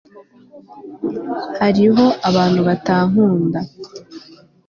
Hariho 1.59 2.05
abantu 2.29 2.59
batankunda 2.67 3.59